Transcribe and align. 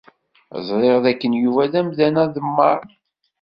Ẓriɣ 0.67 0.95
dakken 1.03 1.33
Yuba 1.43 1.63
d 1.71 1.73
amdan 1.79 2.15
aḍemmaɛ. 2.23 2.79